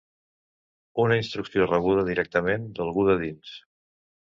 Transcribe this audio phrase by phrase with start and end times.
[1.03, 3.59] Una instrucció rebuda ‘directament d’algú de dins’